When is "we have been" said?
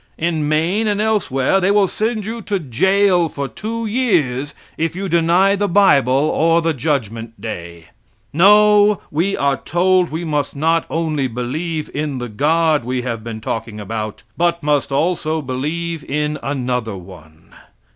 12.83-13.41